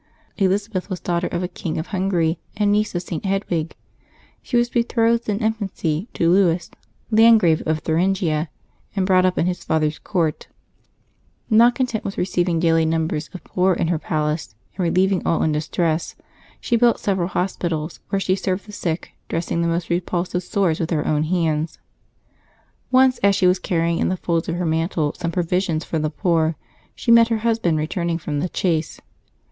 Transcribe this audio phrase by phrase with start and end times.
[0.39, 3.23] eLiZABETH was daughter of a king of Hungary, and niece of St.
[3.23, 3.73] Hedwige.
[4.41, 6.71] She was betrothed in infancy to Louis,
[7.11, 8.49] Landgrave of Thuringia,
[8.95, 10.47] and brought up in his father's court
[11.51, 15.51] Not content wdth receiving daily numbers of poor in her palace, and relieving all in
[15.51, 16.15] distress,
[16.59, 20.79] she built several hospitals, where she served the sick, dress ing the most repulsive sores
[20.79, 21.77] with her own hands.
[22.89, 26.09] Once as she was carrying in the folds of her mantle some provisions for the
[26.09, 26.55] poor,
[26.95, 28.99] she met her husband returning from the chase.